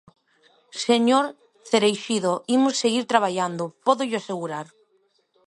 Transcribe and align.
Señor 0.85 1.25
Cereixido, 1.69 2.33
imos 2.57 2.75
seguir 2.83 3.03
traballando, 3.11 3.63
pódollo 3.85 4.17
asegurar. 4.19 4.67